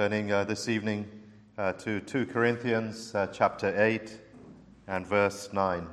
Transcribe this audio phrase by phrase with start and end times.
[0.00, 1.06] Turning uh, this evening
[1.58, 4.18] uh, to 2 Corinthians uh, chapter 8
[4.88, 5.86] and verse 9.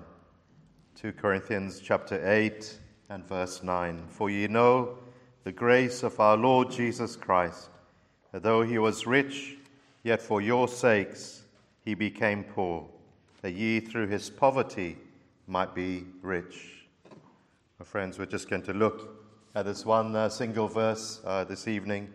[0.95, 4.05] 2 Corinthians chapter 8 and verse 9.
[4.07, 4.97] For ye know
[5.43, 7.67] the grace of our Lord Jesus Christ,
[8.31, 9.57] that though he was rich,
[10.03, 11.43] yet for your sakes
[11.83, 12.87] he became poor,
[13.41, 14.95] that ye through his poverty
[15.47, 16.87] might be rich.
[17.77, 19.21] My friends, we're just going to look
[19.53, 22.13] at this one uh, single verse uh, this evening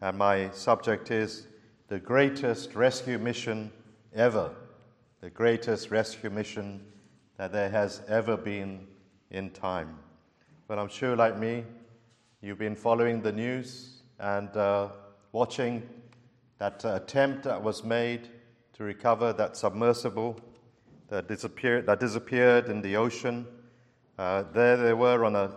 [0.00, 1.46] and my subject is
[1.88, 3.70] the greatest rescue mission
[4.14, 4.50] ever.
[5.20, 6.84] The greatest rescue mission
[7.38, 8.86] that there has ever been
[9.30, 9.98] in time.
[10.68, 11.64] But I'm sure, like me,
[12.40, 14.88] you've been following the news and uh,
[15.32, 15.88] watching
[16.58, 18.28] that attempt that was made
[18.74, 20.38] to recover that submersible
[21.08, 23.46] that disappeared, that disappeared in the ocean.
[24.18, 25.52] Uh, there they were on a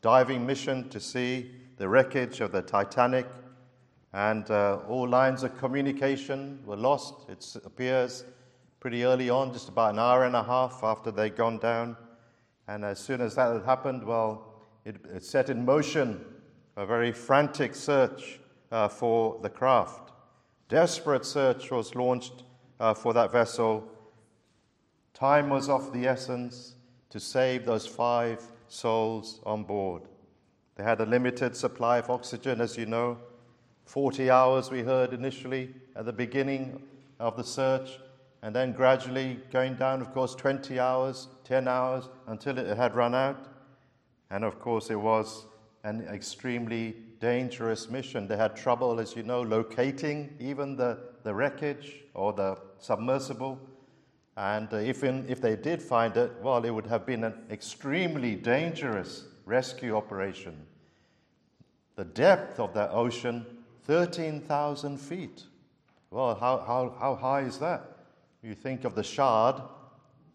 [0.00, 3.26] diving mission to see the wreckage of the Titanic
[4.12, 7.28] and uh, all lines of communication were lost.
[7.28, 8.24] It appears
[8.80, 11.96] pretty early on, just about an hour and a half after they'd gone down.
[12.68, 16.24] And as soon as that had happened, well, it, it set in motion
[16.76, 20.12] a very frantic search uh, for the craft.
[20.68, 22.44] Desperate search was launched
[22.78, 23.88] uh, for that vessel.
[25.12, 26.76] Time was of the essence
[27.10, 30.02] to save those five souls on board.
[30.76, 33.18] They had a limited supply of oxygen, as you know.
[33.88, 36.82] 40 hours, we heard initially at the beginning
[37.18, 37.98] of the search,
[38.42, 43.14] and then gradually going down, of course, 20 hours, 10 hours, until it had run
[43.14, 43.48] out.
[44.30, 45.46] And of course, it was
[45.84, 48.28] an extremely dangerous mission.
[48.28, 53.58] They had trouble, as you know, locating even the, the wreckage or the submersible.
[54.36, 57.32] And uh, if, in, if they did find it, well, it would have been an
[57.50, 60.66] extremely dangerous rescue operation.
[61.96, 63.46] The depth of that ocean
[63.88, 65.44] 13,000 feet.
[66.10, 67.84] Well, how, how, how high is that?
[68.42, 69.62] You think of the shard,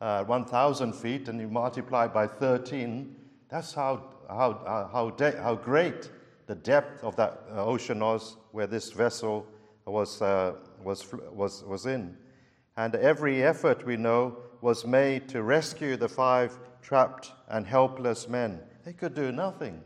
[0.02, 3.16] uh, 1,000 feet, and you multiply by 13.
[3.50, 6.10] That's how, how, uh, how, de- how great
[6.48, 9.46] the depth of that uh, ocean was where this vessel
[9.86, 12.18] was, uh, was, was, was in.
[12.76, 18.60] And every effort we know was made to rescue the five trapped and helpless men.
[18.84, 19.80] They could do nothing.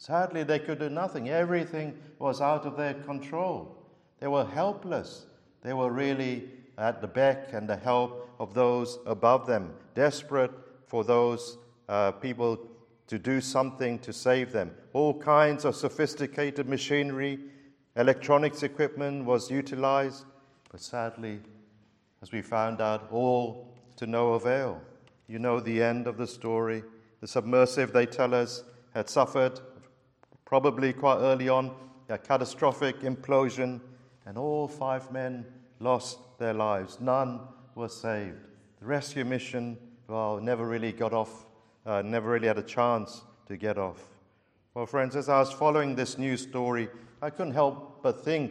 [0.00, 1.28] Sadly, they could do nothing.
[1.28, 3.76] Everything was out of their control.
[4.18, 5.26] They were helpless.
[5.60, 10.52] They were really at the beck and the help of those above them, desperate
[10.86, 11.58] for those
[11.90, 12.58] uh, people
[13.08, 14.70] to do something to save them.
[14.94, 17.38] All kinds of sophisticated machinery,
[17.94, 20.24] electronics equipment was utilized,
[20.70, 21.40] but sadly,
[22.22, 24.80] as we found out, all to no avail.
[25.28, 26.84] You know the end of the story.
[27.20, 29.60] The submersive, they tell us, had suffered
[30.50, 31.70] probably quite early on,
[32.08, 33.80] a catastrophic implosion,
[34.26, 35.46] and all five men
[35.78, 36.98] lost their lives.
[37.00, 37.38] None
[37.76, 38.48] were saved.
[38.80, 39.78] The rescue mission,
[40.08, 41.46] well, never really got off,
[41.86, 44.02] uh, never really had a chance to get off.
[44.74, 46.88] Well, friends, as I was following this news story,
[47.22, 48.50] I couldn't help but think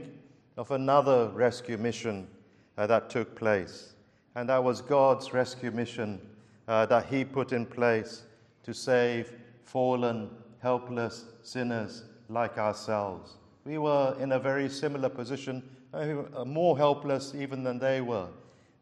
[0.55, 2.29] of another rescue mission
[2.77, 3.93] uh, that took place.
[4.35, 6.21] And that was God's rescue mission
[6.65, 8.23] uh, that He put in place
[8.63, 9.33] to save
[9.65, 10.29] fallen
[10.61, 13.37] helpless sinners like ourselves.
[13.65, 18.27] We were in a very similar position, uh, more helpless even than they were.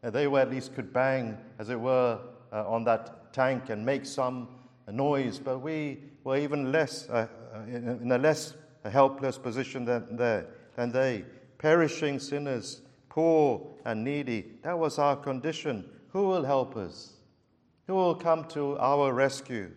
[0.02, 2.18] Uh, they were at least could bang, as it were,
[2.52, 4.48] uh, on that tank and make some
[4.90, 10.46] noise, but we were even less, uh, uh, in a less helpless position than, there,
[10.76, 11.24] than they.
[11.58, 14.46] Perishing sinners, poor and needy.
[14.62, 15.88] That was our condition.
[16.10, 17.14] Who will help us?
[17.86, 19.70] Who will come to our rescue?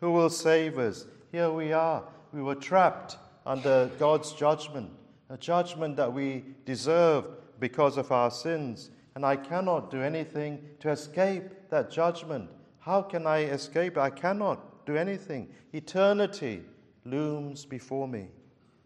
[0.00, 1.06] Who will save us?
[1.36, 2.02] Here we are.
[2.32, 4.90] We were trapped under God's judgment,
[5.28, 7.28] a judgment that we deserved
[7.60, 8.88] because of our sins.
[9.14, 12.48] And I cannot do anything to escape that judgment.
[12.78, 13.98] How can I escape?
[13.98, 15.50] I cannot do anything.
[15.74, 16.62] Eternity
[17.04, 18.28] looms before me.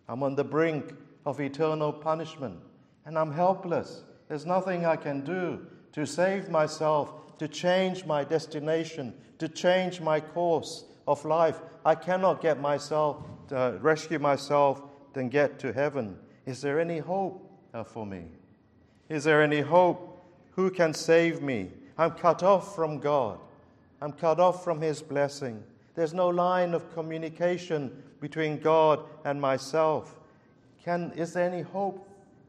[0.09, 0.93] I'm on the brink
[1.25, 2.59] of eternal punishment,
[3.07, 4.03] and I'm helpless.
[4.27, 10.19] There's nothing I can do to save myself, to change my destination, to change my
[10.19, 11.61] course of life.
[11.85, 16.17] I cannot get myself, uh, rescue myself, then get to heaven.
[16.47, 18.25] Is there any hope uh, for me?
[19.09, 20.07] Is there any hope?
[20.53, 21.71] Who can save me?
[21.99, 23.39] I'm cut off from God.
[24.01, 25.63] I'm cut off from His blessing.
[25.95, 30.17] There's no line of communication between God and myself.
[30.85, 32.09] Can, is there any hope?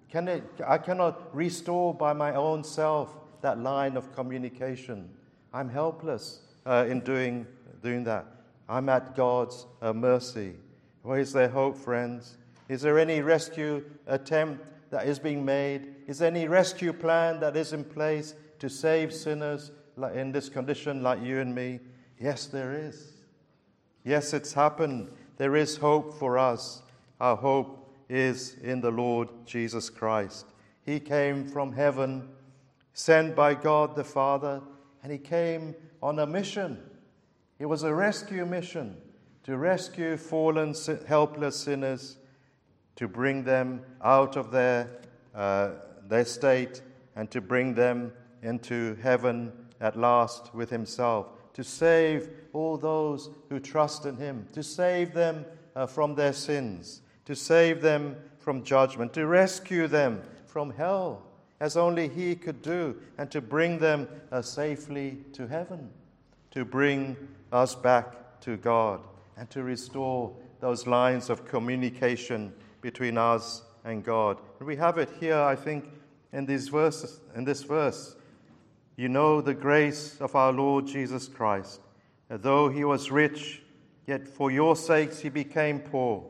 [0.10, 5.10] Can it, I cannot restore by my own self that line of communication.
[5.54, 7.48] I'm helpless uh, in doing,
[7.82, 8.26] doing that.
[8.70, 10.54] I'm at God's uh, mercy.
[11.04, 12.38] Where is there hope, friends?
[12.70, 15.96] Is there any rescue attempt that is being made?
[16.08, 19.72] Is there any rescue plan that is in place to save sinners
[20.14, 21.80] in this condition like you and me?
[22.20, 23.14] Yes, there is.
[24.04, 25.10] Yes, it's happened.
[25.38, 26.84] There is hope for us.
[27.20, 30.46] Our hope is in the Lord Jesus Christ.
[30.84, 32.30] He came from heaven,
[32.94, 34.62] sent by God the Father,
[35.04, 36.82] and he came on a mission.
[37.62, 38.98] It was a rescue mission
[39.44, 40.74] to rescue fallen,
[41.06, 42.18] helpless sinners,
[42.96, 44.90] to bring them out of their,
[45.36, 45.74] uh,
[46.08, 46.82] their state,
[47.16, 53.60] and to bring them into heaven at last with himself, to save all those who
[53.60, 59.14] trust in him, to save them uh, from their sins, to save them from judgment,
[59.14, 61.22] to rescue them from hell,
[61.60, 65.92] as only he could do, and to bring them uh, safely to heaven,
[66.50, 67.16] to bring
[67.52, 69.02] us back to God,
[69.38, 74.38] and to restore those lines of communication between us and God.
[74.60, 75.90] And we have it here, I think,
[76.34, 78.16] in these verses, in this verse.
[78.96, 81.82] You know the grace of our Lord Jesus Christ,
[82.30, 83.62] though he was rich,
[84.08, 86.24] yet for your sakes he became poor,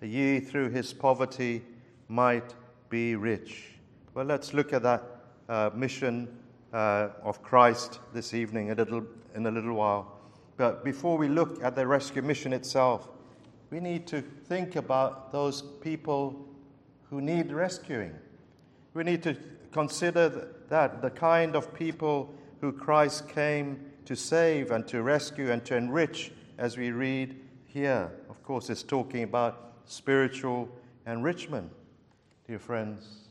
[0.00, 1.62] that ye through his poverty
[2.08, 2.54] might
[2.88, 3.74] be rich.
[4.14, 5.04] Well, let's look at that
[5.48, 6.28] uh, mission
[6.72, 9.04] uh, of Christ this evening a little,
[9.34, 10.17] in a little while.
[10.58, 13.08] But before we look at the rescue mission itself,
[13.70, 16.46] we need to think about those people
[17.08, 18.12] who need rescuing.
[18.92, 19.36] We need to
[19.70, 25.64] consider that the kind of people who Christ came to save and to rescue and
[25.64, 28.10] to enrich, as we read here.
[28.28, 30.68] Of course, it's talking about spiritual
[31.06, 31.70] enrichment,
[32.48, 33.28] dear friends.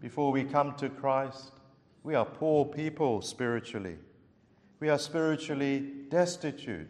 [0.00, 1.52] Before we come to Christ,
[2.02, 3.96] we are poor people spiritually.
[4.80, 6.88] We are spiritually destitute.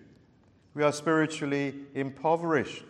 [0.74, 2.84] We are spiritually impoverished.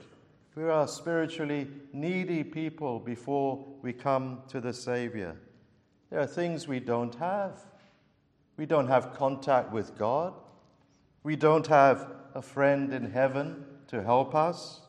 [0.55, 5.37] We are spiritually needy people before we come to the Savior.
[6.11, 7.61] There are things we don't have.
[8.57, 10.33] We don't have contact with God.
[11.23, 14.81] We don't have a friend in heaven to help us.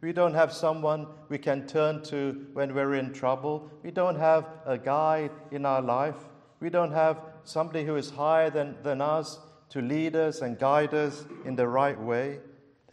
[0.00, 3.70] We don't have someone we can turn to when we're in trouble.
[3.82, 6.16] We don't have a guide in our life.
[6.60, 10.94] We don't have somebody who is higher than, than us to lead us and guide
[10.94, 12.40] us in the right way.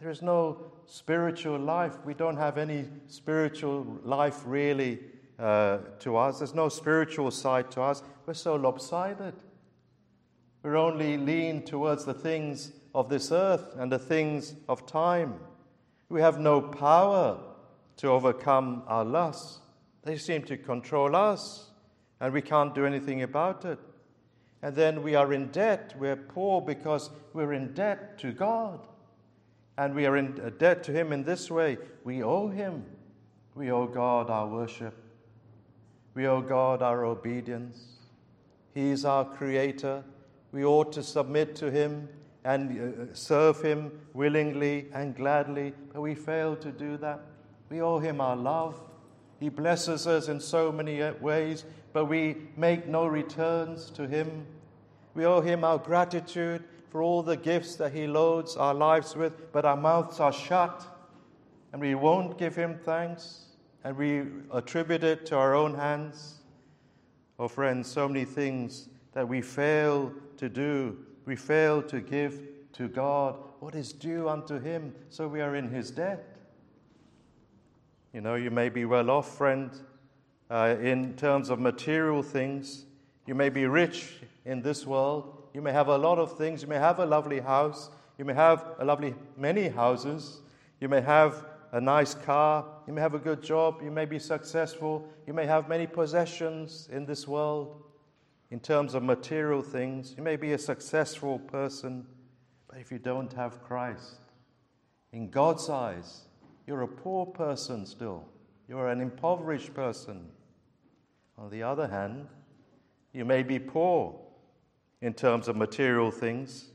[0.00, 1.94] There is no spiritual life.
[2.04, 5.00] We don't have any spiritual life really
[5.38, 6.38] uh, to us.
[6.38, 8.02] There's no spiritual side to us.
[8.26, 9.34] We're so lopsided.
[10.62, 15.34] We're only lean towards the things of this earth and the things of time.
[16.08, 17.38] We have no power
[17.98, 19.60] to overcome our lusts.
[20.02, 21.70] They seem to control us,
[22.20, 23.78] and we can't do anything about it.
[24.66, 25.94] And then we are in debt.
[25.96, 28.80] We're poor because we're in debt to God.
[29.78, 32.84] And we are in debt to Him in this way we owe Him.
[33.54, 34.92] We owe God our worship.
[36.14, 37.78] We owe God our obedience.
[38.74, 40.02] He is our Creator.
[40.50, 42.08] We ought to submit to Him
[42.44, 47.20] and uh, serve Him willingly and gladly, but we fail to do that.
[47.68, 48.80] We owe Him our love.
[49.38, 54.44] He blesses us in so many uh, ways, but we make no returns to Him.
[55.16, 59.50] We owe Him our gratitude for all the gifts that He loads our lives with,
[59.50, 60.86] but our mouths are shut
[61.72, 63.46] and we won't give Him thanks
[63.82, 66.42] and we attribute it to our own hands.
[67.38, 70.98] Oh, friends, so many things that we fail to do.
[71.24, 72.38] We fail to give
[72.74, 76.36] to God what is due unto Him, so we are in His debt.
[78.12, 79.70] You know, you may be well off, friend,
[80.50, 82.84] uh, in terms of material things.
[83.26, 85.42] You may be rich in this world.
[85.52, 86.62] You may have a lot of things.
[86.62, 87.90] You may have a lovely house.
[88.16, 90.40] You may have a lovely many houses.
[90.80, 92.64] You may have a nice car.
[92.86, 93.82] You may have a good job.
[93.82, 95.06] You may be successful.
[95.26, 97.82] You may have many possessions in this world
[98.50, 100.14] in terms of material things.
[100.16, 102.06] You may be a successful person.
[102.68, 104.20] But if you don't have Christ,
[105.12, 106.22] in God's eyes,
[106.66, 108.24] you're a poor person still.
[108.68, 110.28] You're an impoverished person.
[111.38, 112.26] On the other hand,
[113.12, 114.20] you may be poor
[115.06, 116.72] in terms of material things,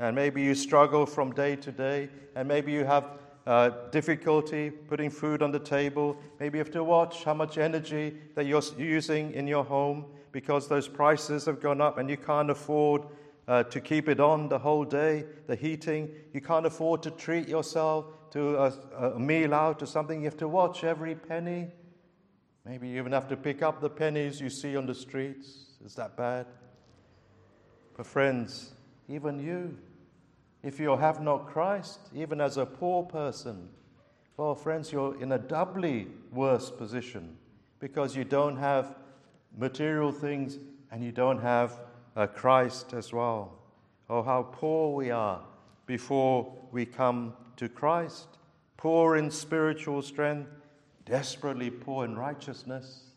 [0.00, 3.12] and maybe you struggle from day to day, and maybe you have
[3.46, 6.16] uh, difficulty putting food on the table.
[6.40, 10.66] Maybe you have to watch how much energy that you're using in your home because
[10.66, 13.02] those prices have gone up and you can't afford
[13.46, 16.10] uh, to keep it on the whole day, the heating.
[16.32, 20.18] You can't afford to treat yourself to a, a meal out or something.
[20.18, 21.68] You have to watch every penny.
[22.64, 25.76] Maybe you even have to pick up the pennies you see on the streets.
[25.84, 26.46] Is that bad?
[28.00, 28.70] But, friends,
[29.10, 29.76] even you,
[30.62, 33.68] if you have not Christ, even as a poor person,
[34.38, 37.36] well, friends, you're in a doubly worse position
[37.78, 38.96] because you don't have
[39.54, 40.56] material things
[40.90, 41.78] and you don't have
[42.16, 43.58] uh, Christ as well.
[44.08, 45.42] Oh, how poor we are
[45.84, 48.28] before we come to Christ.
[48.78, 50.48] Poor in spiritual strength,
[51.04, 53.10] desperately poor in righteousness.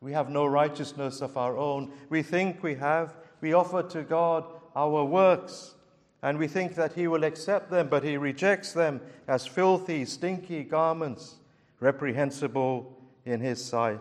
[0.00, 1.92] We have no righteousness of our own.
[2.08, 3.14] We think we have.
[3.40, 5.74] We offer to God our works,
[6.22, 10.64] and we think that He will accept them, but He rejects them as filthy, stinky
[10.64, 11.36] garments,
[11.80, 12.92] reprehensible
[13.24, 14.00] in His sight.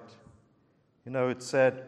[1.06, 1.84] You know, it's said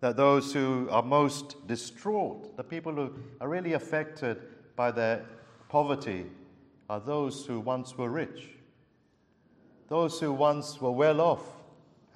[0.00, 4.38] that those who are most distraught, the people who are really affected
[4.76, 5.24] by their
[5.68, 6.26] poverty,
[6.90, 8.50] are those who once were rich,
[9.88, 11.44] those who once were well off,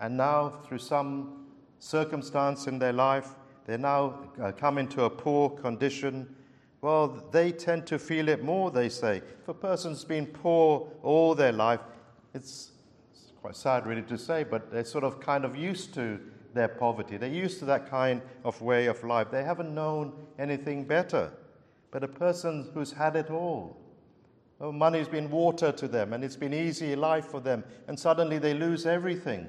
[0.00, 1.46] and now, through some
[1.78, 3.34] circumstance in their life,
[3.68, 6.34] they now uh, come into a poor condition.
[6.80, 9.18] Well, they tend to feel it more, they say.
[9.18, 11.80] If a person's been poor all their life,
[12.32, 12.72] it's,
[13.12, 16.18] it's quite sad, really, to say, but they're sort of kind of used to
[16.54, 17.18] their poverty.
[17.18, 19.30] They're used to that kind of way of life.
[19.30, 21.30] They haven't known anything better.
[21.90, 23.76] But a person who's had it all,
[24.62, 28.38] oh, money's been water to them, and it's been easy life for them, and suddenly
[28.38, 29.46] they lose everything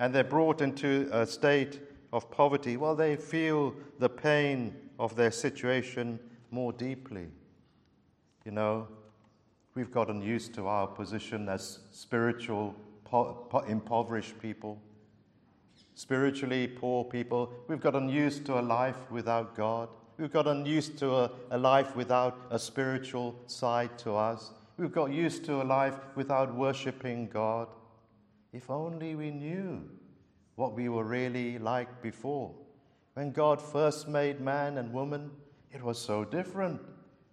[0.00, 1.78] and they're brought into a state
[2.12, 6.18] of poverty, well, they feel the pain of their situation
[6.50, 7.28] more deeply.
[8.44, 8.88] You know,
[9.74, 12.74] we've gotten used to our position as spiritual,
[13.04, 14.80] po- po- impoverished people,
[15.94, 17.52] spiritually poor people.
[17.68, 19.88] We've gotten used to a life without God.
[20.18, 24.50] We've gotten used to a, a life without a spiritual side to us.
[24.76, 27.68] We've got used to a life without worshiping God.
[28.52, 29.88] If only we knew
[30.60, 32.52] what we were really like before.
[33.14, 35.30] When God first made man and woman,
[35.72, 36.82] it was so different.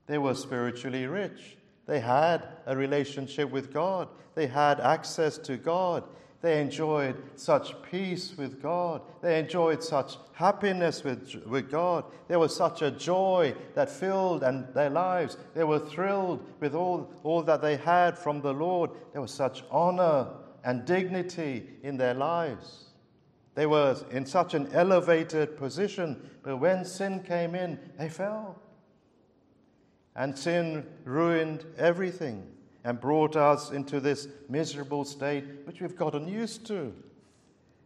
[0.05, 1.57] They were spiritually rich.
[1.88, 4.07] They had a relationship with God.
[4.34, 6.05] They had access to God.
[6.41, 9.01] They enjoyed such peace with God.
[9.22, 12.05] They enjoyed such happiness with, with God.
[12.29, 15.36] There was such a joy that filled and their lives.
[15.53, 18.91] They were thrilled with all, all that they had from the Lord.
[19.12, 20.27] There was such honor
[20.63, 22.87] and dignity in their lives.
[23.57, 28.61] They were in such an elevated position, but when sin came in, they fell.
[30.15, 32.45] And sin ruined everything
[32.83, 36.93] and brought us into this miserable state which we've gotten used to.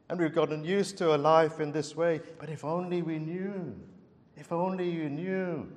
[0.10, 2.20] And we've gotten used to a life in this way.
[2.38, 3.74] But if only we knew,
[4.36, 5.72] if only you knew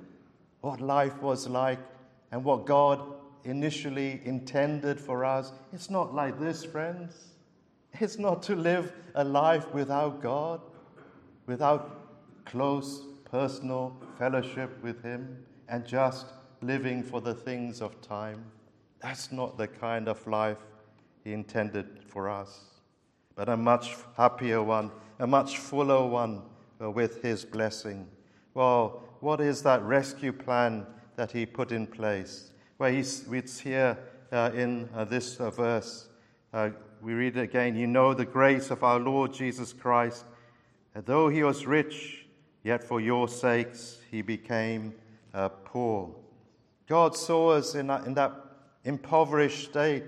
[0.59, 1.79] what life was like
[2.33, 2.99] and what God
[3.45, 5.53] initially intended for us.
[5.71, 7.34] It's not like this, friends.
[7.99, 10.61] It's not to live a life without God,
[11.45, 16.27] without close personal fellowship with Him, and just
[16.61, 18.43] living for the things of time.
[18.99, 20.57] That's not the kind of life
[21.23, 22.65] He intended for us,
[23.35, 26.41] but a much happier one, a much fuller one
[26.81, 28.07] uh, with His blessing.
[28.53, 30.85] Well, what is that rescue plan
[31.15, 32.51] that He put in place?
[32.77, 33.97] where he's, it's here
[34.31, 36.09] uh, in uh, this uh, verse.
[36.53, 36.69] Uh,
[37.05, 37.75] we read it again.
[37.75, 40.25] You know the grace of our Lord Jesus Christ.
[40.95, 42.25] That though he was rich,
[42.63, 44.91] yet for your sakes he became
[45.31, 46.15] uh, poor.
[46.87, 48.33] God saw us in that, in that
[48.85, 50.05] impoverished state,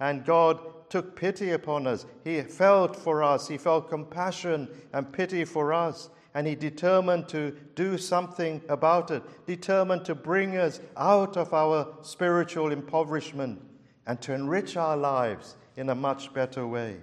[0.00, 2.06] and God took pity upon us.
[2.24, 7.56] He felt for us, He felt compassion and pity for us and he determined to
[7.74, 13.60] do something about it, determined to bring us out of our spiritual impoverishment
[14.06, 16.96] and to enrich our lives in a much better way.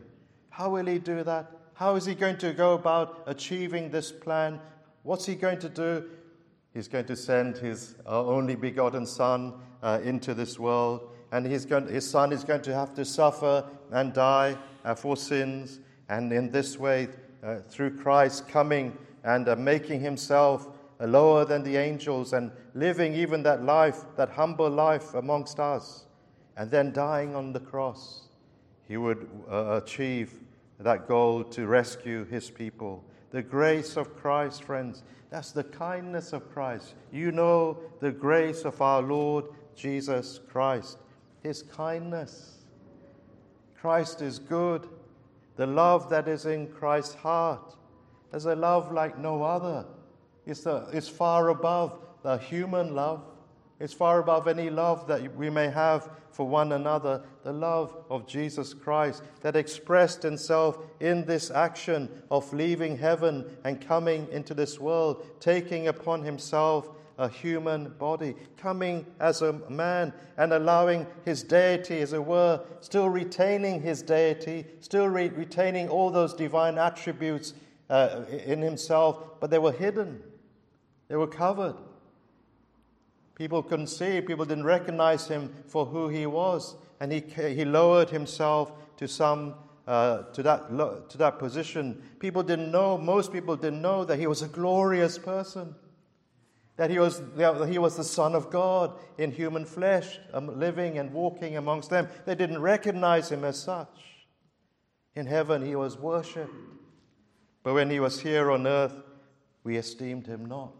[0.49, 1.49] How will he do that?
[1.75, 4.59] How is he going to go about achieving this plan?
[5.03, 6.09] What's he going to do?
[6.73, 11.65] He's going to send his uh, only begotten Son uh, into this world, and his
[12.09, 15.79] Son is going to have to suffer and die uh, for sins.
[16.09, 17.07] And in this way,
[17.43, 20.67] uh, through Christ coming and uh, making himself
[20.99, 26.07] uh, lower than the angels and living even that life, that humble life amongst us,
[26.57, 28.24] and then dying on the cross,
[28.87, 30.33] he would uh, achieve
[30.79, 33.03] that goal to rescue his people.
[33.31, 36.95] The grace of Christ, friends, that's the kindness of Christ.
[37.11, 40.99] You know the grace of our Lord Jesus Christ,
[41.43, 42.59] his kindness.
[43.79, 44.87] Christ is good.
[45.57, 47.75] The love that is in Christ's heart
[48.33, 49.85] is a love like no other.
[50.45, 53.23] It's, it's far above the human love.
[53.79, 57.23] It's far above any love that we may have for one another.
[57.43, 63.85] The love of Jesus Christ that expressed itself in this action of leaving heaven and
[63.85, 70.53] coming into this world, taking upon himself a human body, coming as a man and
[70.53, 76.33] allowing his deity, as it were, still retaining his deity, still re- retaining all those
[76.33, 77.53] divine attributes
[77.89, 80.21] uh, in himself, but they were hidden,
[81.07, 81.75] they were covered.
[83.35, 88.09] People couldn't see, people didn't recognize him for who he was, and he, he lowered
[88.09, 89.55] himself to some
[89.87, 90.69] uh, to, that,
[91.09, 92.01] to that position.
[92.19, 95.75] People didn't know, most people didn't know that he was a glorious person,
[96.77, 100.97] that he was, that he was the Son of God in human flesh, um, living
[100.97, 102.07] and walking amongst them.
[102.25, 104.25] They didn't recognize him as such.
[105.15, 106.53] In heaven, he was worshipped.
[107.63, 108.95] But when he was here on earth,
[109.63, 110.73] we esteemed him not.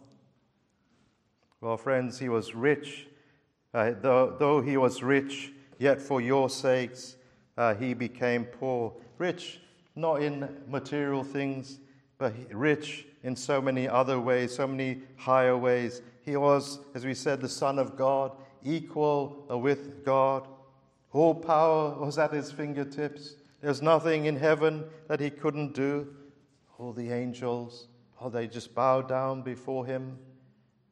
[1.62, 3.07] Well, friends, he was rich.
[3.74, 7.17] Uh, though, though he was rich, yet for your sakes,
[7.57, 8.93] uh, he became poor.
[9.17, 9.59] Rich,
[9.95, 11.79] not in material things,
[12.17, 16.01] but rich in so many other ways, so many higher ways.
[16.24, 18.31] He was, as we said, the Son of God,
[18.63, 20.47] equal with God.
[21.12, 23.35] All power was at his fingertips.
[23.62, 26.13] There's nothing in heaven that he couldn't do.
[26.77, 27.88] All the angels,
[28.19, 30.17] oh, they just bowed down before him.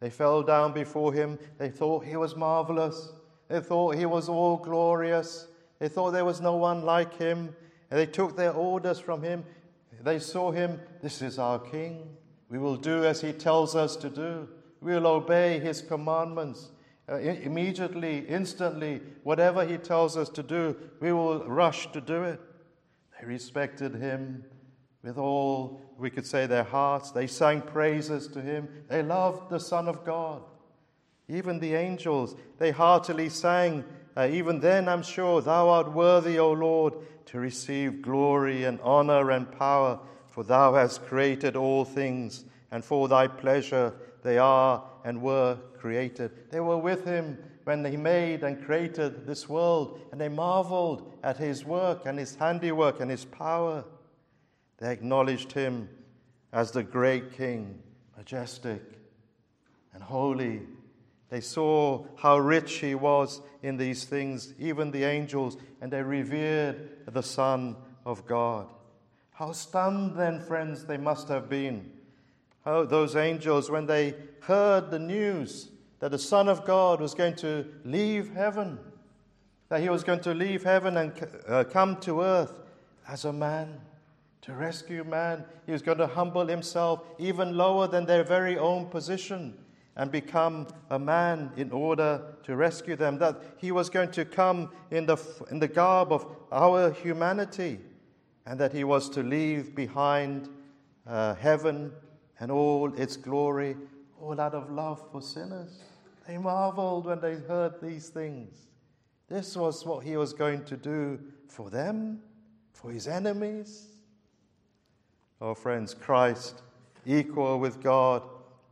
[0.03, 1.39] They fell down before him.
[1.57, 3.13] They thought he was marvelous.
[3.47, 5.47] They thought he was all glorious.
[5.79, 7.55] They thought there was no one like him,
[7.89, 9.45] and they took their orders from him.
[10.03, 12.17] They saw him, this is our king.
[12.49, 14.49] We will do as he tells us to do.
[14.81, 16.71] We will obey his commandments.
[17.07, 22.41] Uh, immediately, instantly, whatever he tells us to do, we will rush to do it.
[23.17, 24.43] They respected him
[25.03, 27.11] with all, we could say, their hearts.
[27.11, 28.67] They sang praises to him.
[28.89, 30.41] They loved the Son of God.
[31.27, 33.83] Even the angels, they heartily sang
[34.15, 36.93] uh, even then, I'm sure, thou art worthy, O Lord,
[37.25, 43.07] to receive glory and honor and power, for thou hast created all things, and for
[43.07, 43.93] thy pleasure
[44.23, 46.31] they are and were created.
[46.51, 51.37] They were with him when he made and created this world, and they marveled at
[51.37, 53.83] his work and his handiwork and his power.
[54.83, 55.87] They acknowledged him
[56.51, 57.79] as the great king,
[58.17, 58.81] majestic
[59.93, 60.63] and holy
[61.29, 67.07] they saw how rich he was in these things, even the angels, and they revered
[67.07, 68.67] the Son of God.
[69.31, 71.89] How stunned, then, friends, they must have been.
[72.65, 75.69] How those angels, when they heard the news
[76.01, 78.77] that the Son of God was going to leave heaven,
[79.69, 82.59] that he was going to leave heaven and uh, come to earth
[83.07, 83.79] as a man
[84.43, 85.43] to rescue man.
[85.65, 89.57] He was going to humble himself even lower than their very own position
[89.95, 94.71] and become a man in order to rescue them, that he was going to come
[94.91, 95.17] in the,
[95.51, 97.79] in the garb of our humanity,
[98.45, 100.49] and that he was to leave behind
[101.05, 101.91] uh, heaven
[102.39, 103.77] and all its glory,
[104.19, 105.83] all out of love for sinners.
[106.27, 108.67] They marveled when they heard these things.
[109.29, 112.19] This was what he was going to do for them,
[112.71, 113.92] for his enemies.
[115.45, 116.61] Oh, friends, Christ,
[117.05, 118.23] equal with God,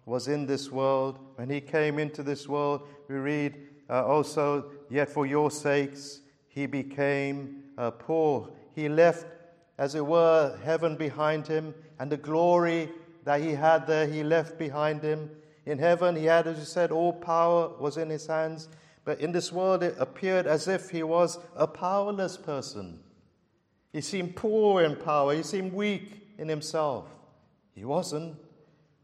[0.06, 1.20] was in this world.
[1.36, 3.58] When he came into this world, we read
[3.90, 8.52] uh, also, Yet for your sakes he became uh, poor.
[8.74, 9.26] He left,
[9.78, 12.90] as it were, heaven behind him, and the glory
[13.26, 15.30] that he had there, he left behind him.
[15.66, 18.70] In heaven, he had, as you said, all power was in his hands.
[19.04, 23.00] But in this world, it appeared as if he was a powerless person.
[23.92, 27.08] He seemed poor in power, he seemed weak in himself.
[27.76, 28.36] He wasn't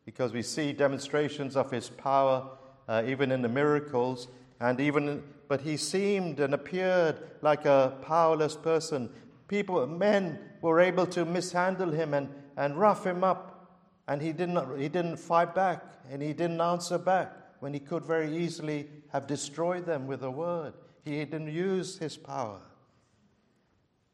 [0.05, 2.49] because we see demonstrations of his power
[2.89, 4.27] uh, even in the miracles
[4.59, 9.09] and even but he seemed and appeared like a powerless person.
[9.47, 14.79] People men were able to mishandle him and, and rough him up and he didn't
[14.79, 19.27] he didn't fight back and he didn't answer back when he could very easily have
[19.27, 20.73] destroyed them with a word.
[21.05, 22.59] He didn't use his power.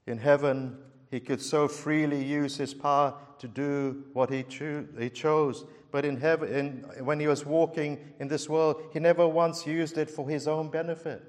[0.05, 0.77] In heaven
[1.13, 6.05] he could so freely use his power to do what he, cho- he chose but
[6.05, 10.09] in heaven, in, when he was walking in this world, he never once used it
[10.09, 11.21] for his own benefit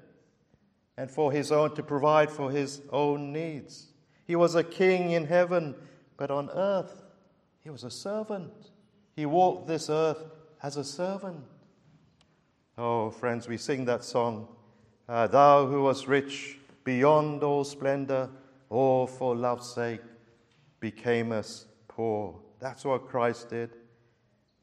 [0.97, 3.89] and for his own to provide for his own needs.
[4.25, 5.75] He was a king in heaven,
[6.17, 7.03] but on earth,
[7.63, 8.71] he was a servant.
[9.15, 10.25] He walked this earth
[10.63, 11.43] as a servant.
[12.75, 14.47] Oh, friends, we sing that song
[15.07, 18.31] uh, Thou who was rich beyond all splendor,
[18.69, 20.01] or for love's sake
[20.79, 22.39] became us poor.
[22.59, 23.71] That's what Christ did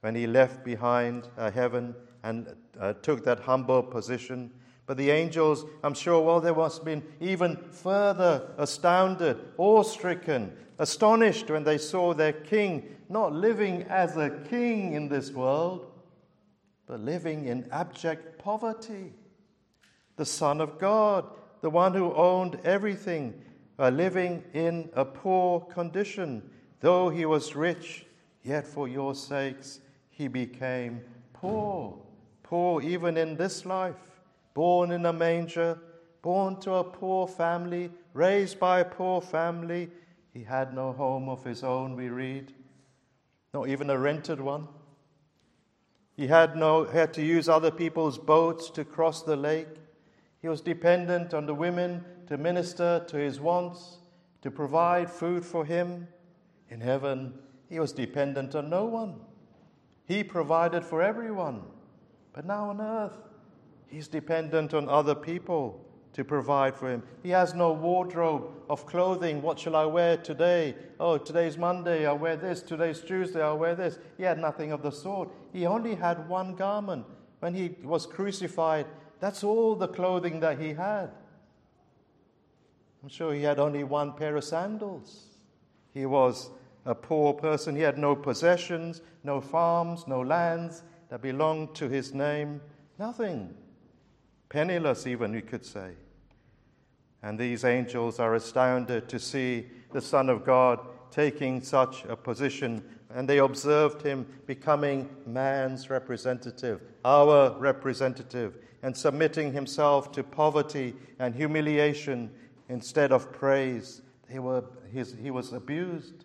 [0.01, 4.51] when he left behind uh, heaven and uh, took that humble position.
[4.87, 11.51] But the angels, I'm sure, well, they must have been even further astounded, awe-stricken, astonished
[11.51, 15.87] when they saw their king not living as a king in this world,
[16.87, 19.13] but living in abject poverty.
[20.17, 21.27] The Son of God,
[21.61, 23.41] the one who owned everything,
[23.79, 26.43] uh, living in a poor condition.
[26.81, 28.07] Though he was rich,
[28.43, 29.81] yet for your sakes
[30.11, 31.01] he became
[31.33, 31.99] poor.
[32.43, 33.97] Poor even in this life,
[34.55, 35.79] born in a manger,
[36.21, 39.91] born to a poor family, raised by a poor family.
[40.33, 42.53] He had no home of his own, we read,
[43.53, 44.69] not even a rented one.
[46.17, 49.69] He had, no, had to use other people's boats to cross the lake.
[50.41, 53.99] He was dependent on the women to minister to his wants,
[54.43, 56.09] to provide food for him.
[56.69, 57.35] In heaven,
[57.69, 59.21] he was dependent on no one.
[60.07, 61.63] He provided for everyone.
[62.33, 63.17] But now on earth,
[63.87, 67.03] he's dependent on other people to provide for him.
[67.23, 69.41] He has no wardrobe of clothing.
[69.41, 70.75] What shall I wear today?
[71.01, 72.61] Oh, today's Monday, I'll wear this.
[72.61, 73.99] Today's Tuesday, I'll wear this.
[74.19, 75.31] He had nothing of the sort.
[75.53, 77.07] He only had one garment.
[77.41, 78.87] When he was crucified,
[79.21, 81.11] that's all the clothing that he had.
[83.03, 85.25] I'm sure he had only one pair of sandals.
[85.93, 86.51] He was
[86.85, 87.75] a poor person.
[87.75, 92.61] He had no possessions, no farms, no lands that belonged to his name.
[92.99, 93.55] Nothing.
[94.49, 95.93] Penniless, even, we could say.
[97.23, 102.83] And these angels are astounded to see the Son of God taking such a position,
[103.15, 111.35] and they observed him becoming man's representative, our representative, and submitting himself to poverty and
[111.35, 112.31] humiliation
[112.73, 114.01] instead of praise.
[114.91, 116.25] His, he was abused,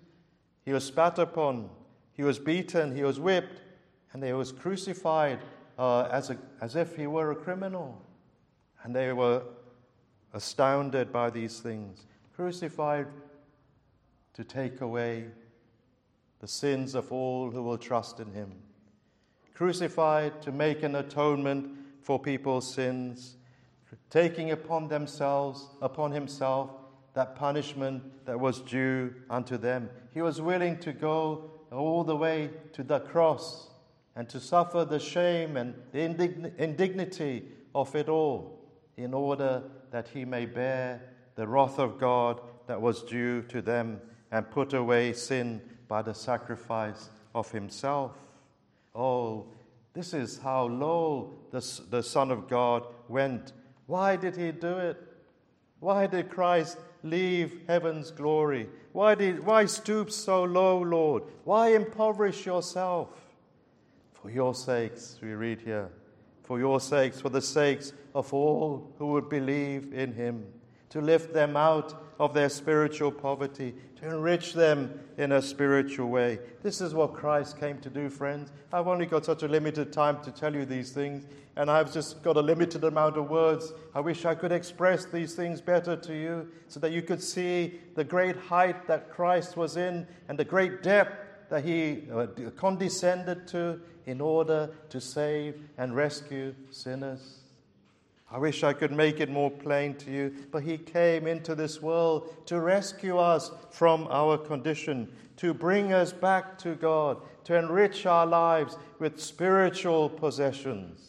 [0.63, 1.69] he was spat upon,
[2.13, 3.61] he was beaten, he was whipped,
[4.13, 5.39] and he was crucified
[5.77, 8.01] uh, as, a, as if he were a criminal.
[8.83, 9.43] And they were
[10.33, 13.07] astounded by these things, crucified
[14.33, 15.25] to take away
[16.39, 18.53] the sins of all who will trust in him,
[19.53, 23.36] crucified to make an atonement for people's sins,
[24.09, 26.71] taking upon themselves, upon himself,
[27.13, 29.89] that punishment that was due unto them.
[30.13, 33.69] He was willing to go all the way to the cross
[34.15, 36.01] and to suffer the shame and the
[36.57, 38.59] indignity of it all
[38.97, 41.01] in order that he may bear
[41.35, 46.13] the wrath of God that was due to them and put away sin by the
[46.13, 48.11] sacrifice of himself.
[48.93, 49.47] Oh,
[49.93, 53.53] this is how low the, the Son of God went.
[53.87, 54.97] Why did he do it?
[55.79, 58.69] Why did Christ leave heaven's glory?
[58.91, 61.23] Why, did, why stoop so low, Lord?
[61.43, 63.09] Why impoverish yourself?
[64.13, 65.89] For your sakes, we read here,
[66.43, 70.45] for your sakes, for the sakes of all who would believe in him,
[70.89, 76.39] to lift them out of their spiritual poverty, to enrich them in a spiritual way.
[76.63, 78.51] This is what Christ came to do, friends.
[78.71, 81.25] I've only got such a limited time to tell you these things,
[81.55, 83.73] and I've just got a limited amount of words.
[83.95, 87.79] I wish I could express these things better to you so that you could see
[87.95, 91.15] the great height that Christ was in and the great depth
[91.49, 97.39] that he uh, condescended to in order to save and rescue sinners.
[98.29, 101.81] I wish I could make it more plain to you, but He came into this
[101.81, 108.05] world to rescue us from our condition, to bring us back to God, to enrich
[108.05, 110.99] our lives with spiritual possessions,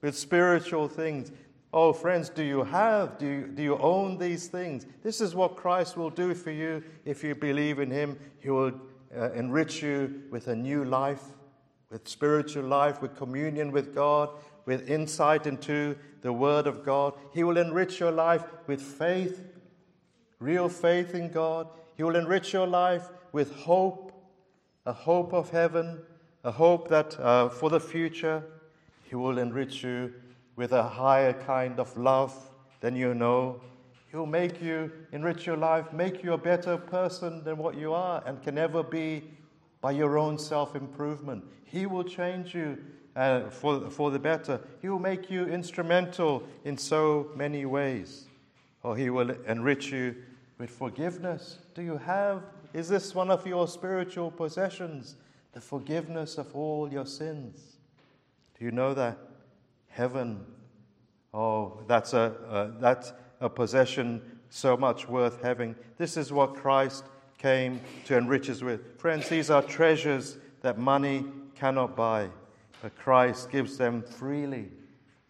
[0.00, 1.30] with spiritual things.
[1.72, 4.86] Oh, friends, do you have, do you, do you own these things?
[5.04, 8.18] This is what Christ will do for you if you believe in Him.
[8.40, 8.72] He will
[9.16, 11.22] uh, enrich you with a new life,
[11.90, 14.30] with spiritual life, with communion with God,
[14.66, 17.14] with insight into the Word of God.
[17.32, 19.42] He will enrich your life with faith,
[20.38, 21.68] real faith in God.
[21.96, 24.12] He will enrich your life with hope,
[24.86, 26.00] a hope of heaven,
[26.44, 28.42] a hope that uh, for the future.
[29.04, 30.12] He will enrich you
[30.56, 32.34] with a higher kind of love
[32.80, 33.60] than you know.
[34.10, 37.92] He will make you, enrich your life, make you a better person than what you
[37.92, 39.24] are and can never be
[39.80, 41.44] by your own self improvement.
[41.64, 42.78] He will change you
[43.16, 44.60] uh, for, for the better.
[44.80, 48.26] He will make you instrumental in so many ways.
[48.82, 50.16] Or He will enrich you
[50.58, 51.58] with forgiveness.
[51.74, 55.16] Do you have, is this one of your spiritual possessions?
[55.52, 57.76] The forgiveness of all your sins.
[58.58, 59.18] Do you know that?
[59.88, 60.44] Heaven,
[61.32, 65.76] oh, that's a, uh, that's a possession so much worth having.
[65.98, 67.04] This is what Christ
[67.38, 68.98] came to enrich us with.
[68.98, 71.24] Friends, these are treasures that money
[71.54, 72.28] cannot buy
[72.84, 74.68] but Christ gives them freely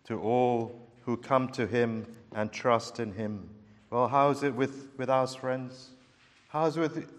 [0.09, 3.49] to all who come to him and trust in him.
[3.91, 5.91] Well, how is it with, with us, friends?
[6.49, 6.77] How is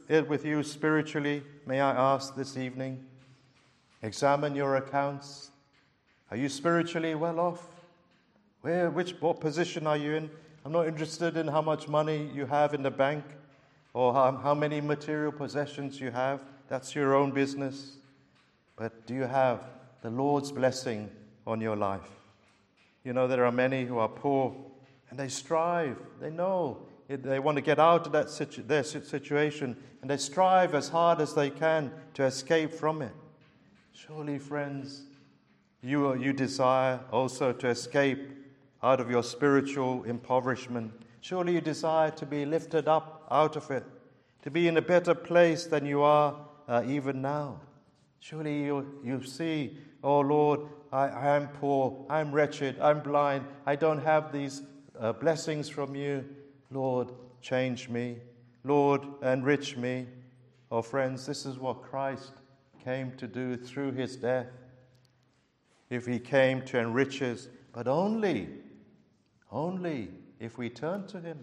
[0.09, 3.05] it with you spiritually, may I ask this evening?
[4.01, 5.51] Examine your accounts.
[6.29, 7.69] Are you spiritually well off?
[8.59, 10.29] Where, which, what position are you in?
[10.65, 13.23] I'm not interested in how much money you have in the bank
[13.93, 16.41] or how, how many material possessions you have.
[16.67, 17.95] That's your own business.
[18.75, 19.74] But do you have
[20.05, 21.09] the Lord's blessing
[21.47, 22.11] on your life?
[23.03, 24.55] You know, there are many who are poor
[25.09, 25.97] and they strive.
[26.21, 30.75] They know they want to get out of that situ- their situation and they strive
[30.75, 33.13] as hard as they can to escape from it.
[33.93, 35.05] Surely, friends,
[35.81, 38.29] you, you desire also to escape
[38.83, 40.93] out of your spiritual impoverishment.
[41.21, 43.83] Surely you desire to be lifted up out of it,
[44.43, 46.35] to be in a better place than you are
[46.67, 47.59] uh, even now.
[48.25, 50.61] Surely you, you see, oh Lord,
[50.93, 54.61] I, I am poor, I'm wretched, I'm blind, I don't have these
[54.97, 56.23] uh, blessings from you.
[56.71, 58.19] Lord, change me.
[58.63, 60.07] Lord, enrich me.
[60.71, 62.31] Oh, friends, this is what Christ
[62.83, 64.47] came to do through his death.
[65.89, 68.47] If he came to enrich us, but only
[69.51, 71.39] only if we turn to Him.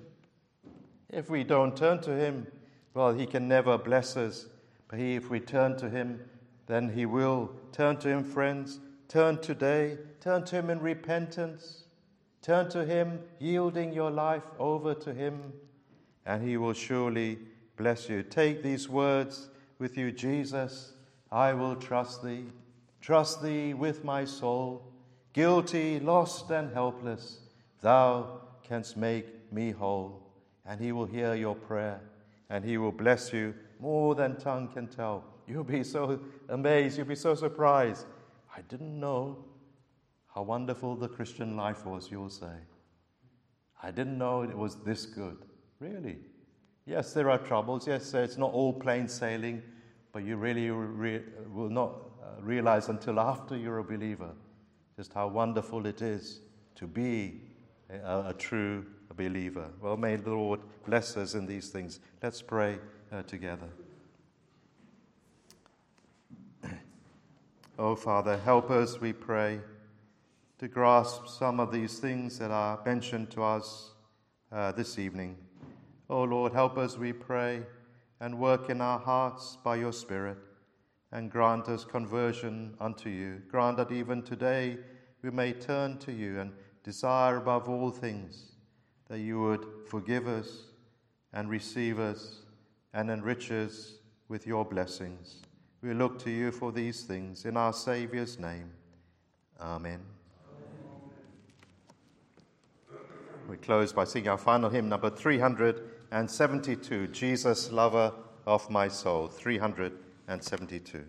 [1.08, 2.46] If we don't turn to Him,
[2.94, 4.46] well, He can never bless us.
[4.88, 6.20] But he, if we turn to Him,
[6.72, 7.50] then He will.
[7.70, 8.80] Turn to Him, friends.
[9.08, 9.98] Turn today.
[10.20, 11.84] Turn to Him in repentance.
[12.40, 15.52] Turn to Him, yielding your life over to Him,
[16.24, 17.38] and He will surely
[17.76, 18.22] bless you.
[18.22, 20.94] Take these words with you, Jesus.
[21.30, 22.46] I will trust Thee.
[23.00, 24.82] Trust Thee with my soul.
[25.34, 27.40] Guilty, lost, and helpless.
[27.82, 30.22] Thou canst make me whole.
[30.64, 32.00] And he will hear your prayer
[32.48, 35.24] and he will bless you more than tongue can tell.
[35.46, 38.06] You'll be so amazed, you'll be so surprised.
[38.56, 39.44] I didn't know
[40.34, 42.56] how wonderful the Christian life was, you'll say.
[43.82, 45.38] I didn't know it was this good.
[45.80, 46.18] Really?
[46.86, 47.86] Yes, there are troubles.
[47.86, 49.62] Yes, it's not all plain sailing,
[50.12, 54.30] but you really re- will not uh, realize until after you're a believer
[54.96, 56.40] just how wonderful it is
[56.74, 57.40] to be
[57.90, 58.84] a, a true
[59.16, 59.68] believer.
[59.80, 62.00] Well, may the Lord bless us in these things.
[62.22, 62.78] Let's pray
[63.10, 63.68] uh, together.
[67.78, 69.60] Oh, Father, help us, we pray,
[70.58, 73.92] to grasp some of these things that are mentioned to us
[74.50, 75.36] uh, this evening.
[76.10, 77.62] Oh, Lord, help us, we pray,
[78.20, 80.38] and work in our hearts by your Spirit,
[81.10, 83.42] and grant us conversion unto you.
[83.48, 84.78] Grant that even today
[85.22, 86.52] we may turn to you and
[86.84, 88.52] desire above all things
[89.08, 90.66] that you would forgive us
[91.32, 92.42] and receive us
[92.94, 93.94] and enrich us
[94.28, 95.42] with your blessings.
[95.82, 98.70] We look to you for these things in our Saviour's name.
[99.60, 99.98] Amen.
[103.48, 108.12] We close by singing our final hymn, number 372 Jesus, lover
[108.46, 109.26] of my soul.
[109.26, 111.00] 372.